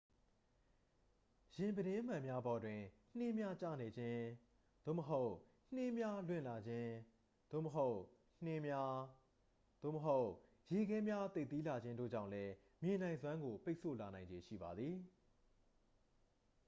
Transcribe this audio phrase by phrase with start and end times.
[1.53, 2.81] ယာဉ်ပြတင်းမှန်များပေါ်တွင်
[3.17, 4.23] နှင်းများကျနေခြင်း
[4.85, 5.31] သို့မဟုတ်
[5.75, 6.89] နှင်းများလွင့်လာခြင်း
[7.51, 7.97] သို့မဟုတ်
[8.45, 8.95] နှင်းများ
[9.83, 10.29] သို့မဟုတ်
[10.71, 12.51] ရေခဲများသိပ်သည်းလာခြင်းတို့ကြောင့်လည်း
[12.81, 14.95] မြင်နိုင်စွမ်းကို ပိတ်ဆို့လာနိုင်ခြေရှိပါသည်